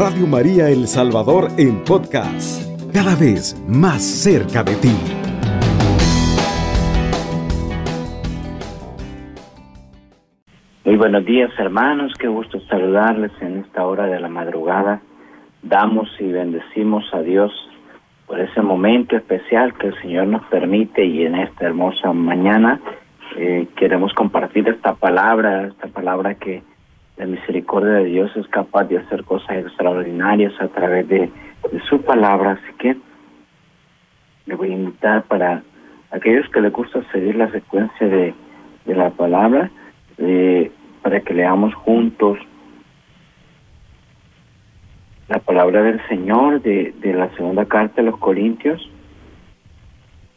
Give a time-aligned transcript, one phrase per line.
[0.00, 4.96] Radio María El Salvador en podcast, cada vez más cerca de ti.
[10.86, 15.02] Muy buenos días hermanos, qué gusto saludarles en esta hora de la madrugada.
[15.62, 17.52] Damos y bendecimos a Dios
[18.26, 22.80] por ese momento especial que el Señor nos permite y en esta hermosa mañana
[23.36, 26.62] eh, queremos compartir esta palabra, esta palabra que
[27.20, 31.30] la misericordia de Dios es capaz de hacer cosas extraordinarias a través de,
[31.86, 32.52] su palabra.
[32.52, 32.96] Así que
[34.46, 35.62] le voy a invitar para
[36.10, 38.34] aquellos que les gusta seguir la secuencia de,
[38.86, 39.70] la palabra,
[40.16, 42.38] eh, para que leamos juntos
[45.28, 48.90] la palabra del Señor de, la segunda carta de los Corintios,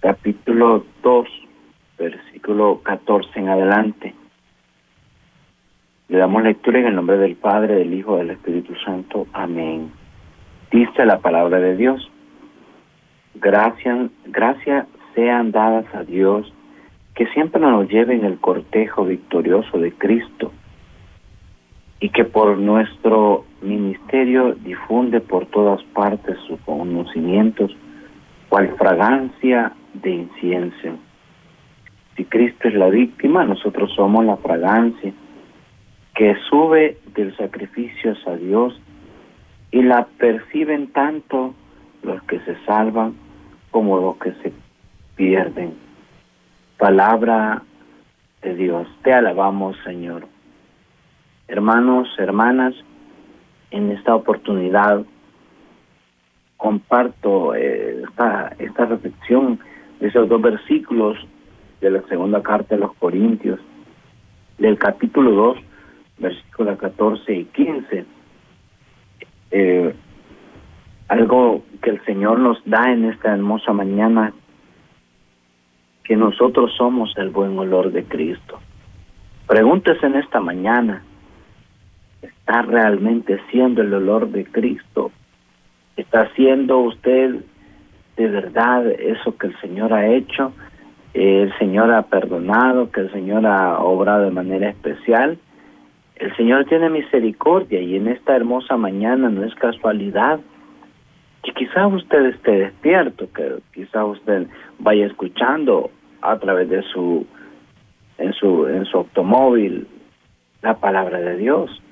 [0.00, 1.28] capítulo 2,
[1.96, 4.14] versículo 14 en adelante.
[6.12, 9.26] Le damos lectura en el nombre del Padre, del Hijo, del Espíritu Santo.
[9.32, 9.90] Amén.
[10.70, 12.06] Dice la palabra de Dios.
[13.36, 16.52] Gracias, gracias sean dadas a Dios
[17.14, 20.52] que siempre nos lleve en el cortejo victorioso de Cristo
[21.98, 27.74] y que por nuestro ministerio difunde por todas partes sus conocimientos,
[28.50, 30.98] cual fragancia de incienso.
[32.18, 35.14] Si Cristo es la víctima, nosotros somos la fragancia
[36.14, 38.78] que sube del sacrificio a Dios
[39.70, 41.54] y la perciben tanto
[42.02, 43.14] los que se salvan
[43.70, 44.52] como los que se
[45.16, 45.74] pierden.
[46.76, 47.62] Palabra
[48.42, 50.26] de Dios, te alabamos Señor.
[51.48, 52.74] Hermanos, hermanas,
[53.70, 55.04] en esta oportunidad
[56.56, 59.58] comparto eh, esta, esta reflexión
[60.00, 61.18] de esos dos versículos
[61.80, 63.58] de la segunda carta de los Corintios,
[64.58, 65.58] del capítulo 2,
[66.22, 68.04] versículos 14 y 15.
[69.50, 69.94] Eh,
[71.08, 74.32] algo que el Señor nos da en esta hermosa mañana,
[76.04, 78.60] que nosotros somos el buen olor de Cristo.
[79.46, 81.02] Pregúntese en esta mañana,
[82.22, 85.10] ¿está realmente siendo el olor de Cristo?
[85.96, 87.44] ¿Está haciendo usted
[88.16, 90.52] de verdad eso que el Señor ha hecho?
[91.14, 95.38] el Señor ha perdonado, que el Señor ha obrado de manera especial
[96.16, 100.40] el Señor tiene misericordia y en esta hermosa mañana no es casualidad
[101.42, 104.46] que quizá usted esté despierto, que quizá usted
[104.78, 105.90] vaya escuchando
[106.20, 107.26] a través de su
[108.18, 109.88] en su en su automóvil
[110.60, 111.82] la palabra de Dios.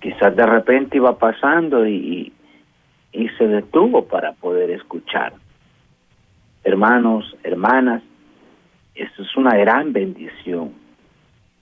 [0.00, 2.32] Quizás de repente iba pasando y,
[3.12, 5.34] y se detuvo para poder escuchar.
[6.64, 8.02] Hermanos, hermanas,
[8.94, 10.81] esto es una gran bendición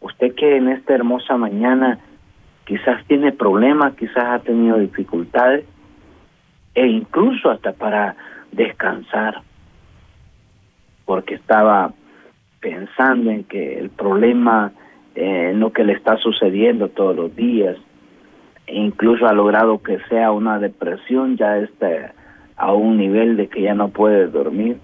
[0.01, 1.99] Usted que en esta hermosa mañana
[2.65, 5.65] quizás tiene problemas, quizás ha tenido dificultades,
[6.75, 8.17] e incluso hasta para
[8.53, 9.43] descansar,
[11.05, 11.93] porque estaba
[12.61, 14.73] pensando en que el problema,
[15.15, 17.77] eh, en lo que le está sucediendo todos los días,
[18.67, 22.15] e incluso ha logrado que sea una depresión, ya está
[22.57, 24.79] a un nivel de que ya no puede dormir.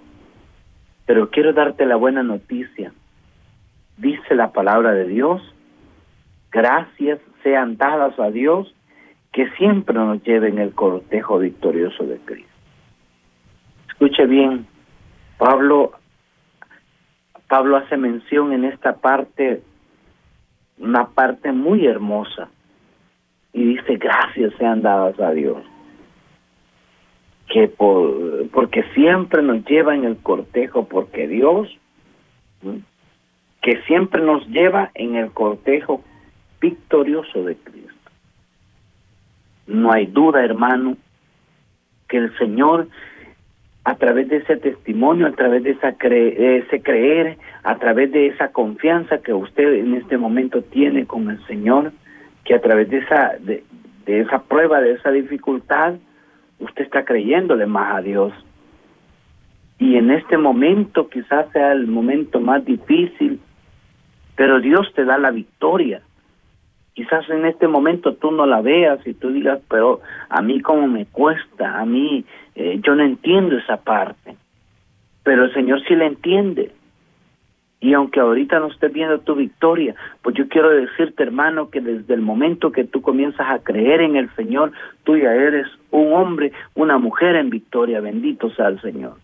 [1.06, 2.92] Pero quiero darte la buena noticia
[3.96, 5.42] dice la palabra de Dios,
[6.50, 8.74] gracias sean dadas a Dios
[9.32, 12.50] que siempre nos lleve en el cortejo victorioso de Cristo.
[13.88, 14.66] Escuche bien,
[15.38, 15.92] Pablo,
[17.48, 19.62] Pablo hace mención en esta parte,
[20.78, 22.48] una parte muy hermosa,
[23.52, 25.62] y dice gracias sean dadas a Dios
[27.48, 31.68] que por, porque siempre nos lleva en el cortejo, porque Dios
[33.66, 36.00] que siempre nos lleva en el cortejo
[36.60, 38.10] victorioso de Cristo.
[39.66, 40.96] No hay duda, hermano,
[42.08, 42.86] que el Señor,
[43.82, 48.52] a través de ese testimonio, a través de esa ese creer, a través de esa
[48.52, 51.90] confianza que usted en este momento tiene con el Señor,
[52.44, 53.64] que a través de esa, de,
[54.04, 55.94] de esa prueba, de esa dificultad,
[56.60, 58.32] usted está creyéndole más a Dios.
[59.80, 63.40] Y en este momento quizás sea el momento más difícil,
[64.36, 66.02] pero Dios te da la victoria.
[66.94, 70.86] Quizás en este momento tú no la veas y tú digas, pero a mí como
[70.86, 72.24] me cuesta, a mí
[72.54, 74.36] eh, yo no entiendo esa parte,
[75.22, 76.70] pero el Señor sí la entiende.
[77.80, 82.14] Y aunque ahorita no estés viendo tu victoria, pues yo quiero decirte, hermano, que desde
[82.14, 84.72] el momento que tú comienzas a creer en el Señor,
[85.04, 88.00] tú ya eres un hombre, una mujer en victoria.
[88.00, 89.18] Bendito sea el Señor.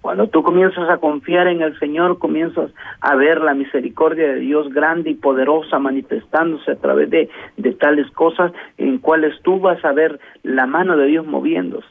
[0.00, 2.70] Cuando tú comienzas a confiar en el Señor, comienzas
[3.00, 8.08] a ver la misericordia de Dios grande y poderosa manifestándose a través de, de tales
[8.12, 11.88] cosas en cuales tú vas a ver la mano de Dios moviéndose.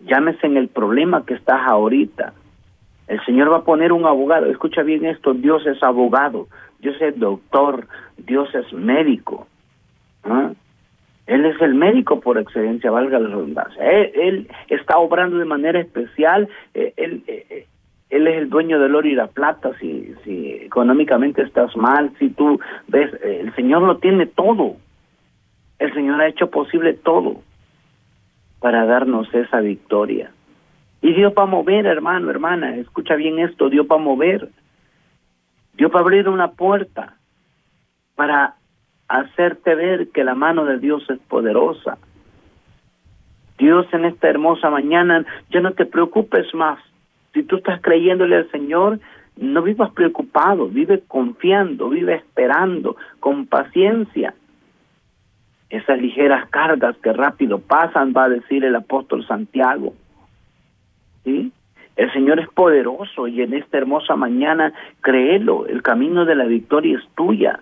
[0.00, 2.32] Llámese en el problema que estás ahorita.
[3.08, 4.46] El Señor va a poner un abogado.
[4.46, 6.46] Escucha bien esto, Dios es abogado,
[6.78, 9.48] Dios es doctor, Dios es médico.
[10.22, 10.52] ¿ah?
[11.30, 13.80] Él es el médico por excelencia, valga la redundancia.
[13.88, 16.48] Él, está obrando de manera especial.
[16.74, 17.66] Eh, él, eh, eh,
[18.08, 19.70] él, es el dueño del oro y la plata.
[19.78, 24.74] Si, si económicamente estás mal, si tú ves, el Señor lo tiene todo.
[25.78, 27.36] El Señor ha hecho posible todo
[28.58, 30.32] para darnos esa victoria.
[31.00, 34.48] Y Dios va a mover, hermano, hermana, escucha bien esto, Dios va a mover.
[35.74, 37.14] Dios va a abrir una puerta
[38.16, 38.56] para
[39.10, 41.98] hacerte ver que la mano de Dios es poderosa.
[43.58, 46.78] Dios en esta hermosa mañana, ya no te preocupes más.
[47.34, 49.00] Si tú estás creyéndole al Señor,
[49.36, 54.34] no vivas preocupado, vive confiando, vive esperando, con paciencia.
[55.68, 59.92] Esas ligeras cargas que rápido pasan, va a decir el apóstol Santiago.
[61.24, 61.52] ¿Sí?
[61.96, 66.96] El Señor es poderoso y en esta hermosa mañana, créelo, el camino de la victoria
[66.96, 67.60] es tuya.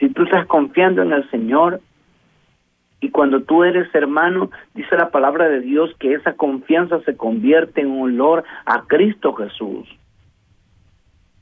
[0.00, 1.80] Si tú estás confiando en el Señor
[3.00, 7.82] y cuando tú eres hermano, dice la palabra de Dios que esa confianza se convierte
[7.82, 9.86] en un olor a Cristo Jesús.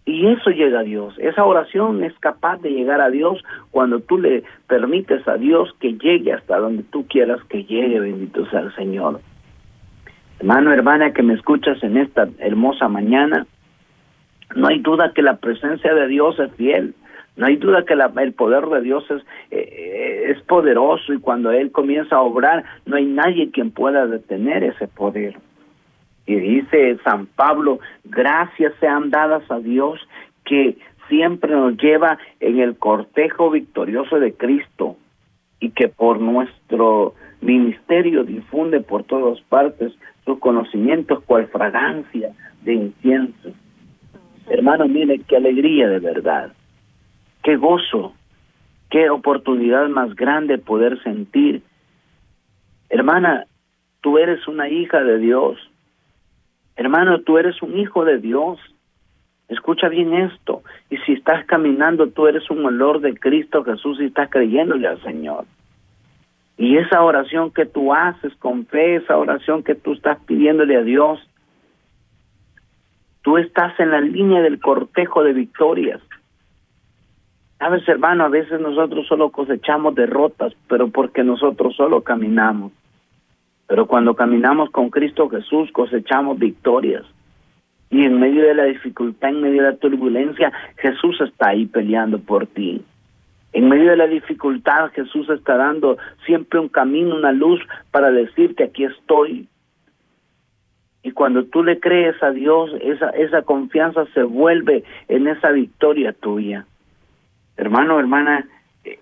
[0.04, 1.14] Y eso llega a Dios.
[1.18, 5.92] Esa oración es capaz de llegar a Dios cuando tú le permites a Dios que
[5.92, 9.20] llegue hasta donde tú quieras que llegue, bendito sea el Señor.
[10.40, 13.46] Hermano, hermana que me escuchas en esta hermosa mañana,
[14.56, 16.94] no hay duda que la presencia de Dios es fiel.
[17.38, 21.70] No hay duda que el poder de Dios es, eh, es poderoso y cuando Él
[21.70, 25.36] comienza a obrar, no hay nadie quien pueda detener ese poder.
[26.26, 30.00] Y dice San Pablo, gracias sean dadas a Dios
[30.44, 34.96] que siempre nos lleva en el cortejo victorioso de Cristo
[35.60, 39.92] y que por nuestro ministerio difunde por todas partes
[40.24, 42.32] sus conocimientos cual fragancia
[42.62, 43.50] de incienso.
[44.48, 46.50] Hermano, mire qué alegría de verdad
[47.42, 48.14] qué gozo,
[48.90, 51.62] qué oportunidad más grande poder sentir.
[52.90, 53.44] Hermana,
[54.00, 55.58] tú eres una hija de Dios.
[56.76, 58.58] Hermano, tú eres un hijo de Dios.
[59.48, 60.62] Escucha bien esto.
[60.90, 65.02] Y si estás caminando, tú eres un olor de Cristo Jesús y estás creyéndole al
[65.02, 65.44] Señor.
[66.56, 70.82] Y esa oración que tú haces con fe, esa oración que tú estás pidiéndole a
[70.82, 71.20] Dios,
[73.22, 76.00] tú estás en la línea del cortejo de victorias.
[77.58, 82.72] Sabes, hermano, a veces nosotros solo cosechamos derrotas, pero porque nosotros solo caminamos.
[83.66, 87.04] Pero cuando caminamos con Cristo Jesús cosechamos victorias.
[87.90, 92.18] Y en medio de la dificultad, en medio de la turbulencia, Jesús está ahí peleando
[92.18, 92.82] por ti.
[93.52, 95.96] En medio de la dificultad, Jesús está dando
[96.26, 97.60] siempre un camino, una luz
[97.90, 99.48] para decirte aquí estoy.
[101.02, 106.12] Y cuando tú le crees a Dios, esa, esa confianza se vuelve en esa victoria
[106.12, 106.66] tuya.
[107.58, 108.46] Hermano, hermana,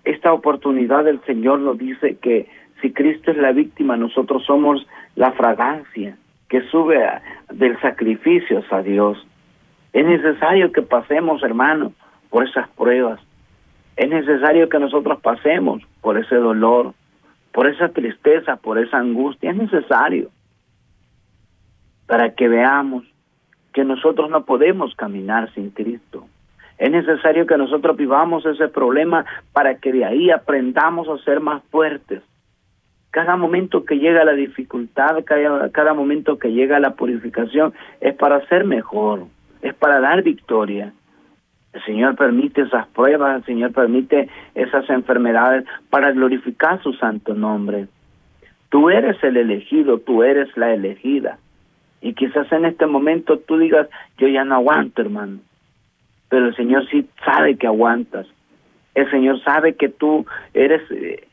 [0.03, 2.49] esta oportunidad del Señor nos dice que
[2.81, 6.17] si Cristo es la víctima, nosotros somos la fragancia
[6.49, 7.07] que sube
[7.51, 9.25] del sacrificio a Dios.
[9.93, 11.93] Es necesario que pasemos, hermano,
[12.31, 13.19] por esas pruebas.
[13.95, 16.93] Es necesario que nosotros pasemos por ese dolor,
[17.51, 19.51] por esa tristeza, por esa angustia.
[19.51, 20.29] Es necesario
[22.07, 23.05] para que veamos
[23.71, 26.27] que nosotros no podemos caminar sin Cristo.
[26.77, 31.63] Es necesario que nosotros vivamos ese problema para que de ahí aprendamos a ser más
[31.71, 32.21] fuertes.
[33.09, 38.45] Cada momento que llega la dificultad, cada, cada momento que llega la purificación, es para
[38.47, 39.25] ser mejor,
[39.61, 40.93] es para dar victoria.
[41.73, 47.87] El Señor permite esas pruebas, el Señor permite esas enfermedades para glorificar su santo nombre.
[48.69, 51.39] Tú eres el elegido, tú eres la elegida.
[52.01, 53.87] Y quizás en este momento tú digas,
[54.19, 55.39] yo ya no aguanto, hermano
[56.29, 58.27] pero el Señor sí sabe que aguantas.
[58.95, 61.27] El Señor sabe que tú eres eh,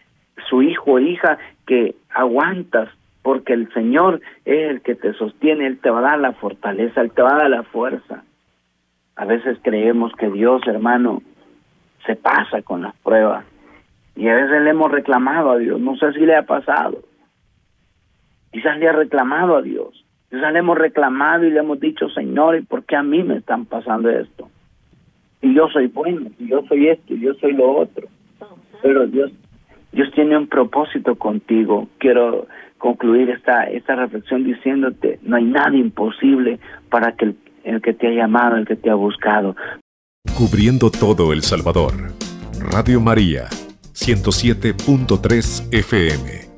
[0.49, 2.89] su hijo o hija que aguantas
[3.23, 7.01] porque el Señor es el que te sostiene, Él te va a dar la fortaleza,
[7.01, 8.23] Él te va a dar la fuerza.
[9.17, 11.23] A veces creemos que Dios, hermano,
[12.05, 13.47] se pasa con las pruebas
[14.17, 16.99] y a veces le hemos reclamado a Dios, no sé si le ha pasado.
[18.53, 22.57] Quizás le ha reclamado a Dios, quizás le hemos reclamado y le hemos dicho, Señor,
[22.57, 24.51] ¿y por qué a mí me están pasando esto?
[25.45, 28.09] Y yo soy bueno, y yo soy esto, y yo soy lo otro.
[28.83, 29.31] Pero Dios,
[29.93, 31.89] Dios tiene un propósito contigo.
[31.99, 32.47] Quiero
[32.79, 36.59] concluir esta, esta reflexión diciéndote, no hay nada imposible
[36.89, 39.55] para que el, el que te ha llamado, el que te ha buscado.
[40.37, 41.93] Cubriendo todo El Salvador.
[42.73, 43.45] Radio María,
[43.93, 46.54] 107.3 FM.